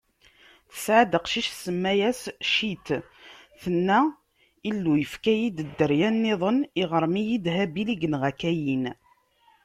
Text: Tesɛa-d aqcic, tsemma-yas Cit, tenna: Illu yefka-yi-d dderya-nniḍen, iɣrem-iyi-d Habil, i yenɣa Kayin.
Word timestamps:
Tesɛa-d 0.69 1.13
aqcic, 1.19 1.47
tsemma-yas 1.51 2.21
Cit, 2.53 2.87
tenna: 3.61 3.99
Illu 4.69 4.93
yefka-yi-d 4.97 5.57
dderya-nniḍen, 5.69 6.57
iɣrem-iyi-d 6.81 7.45
Habil, 7.57 7.87
i 7.93 7.95
yenɣa 8.01 8.31
Kayin. 8.39 8.85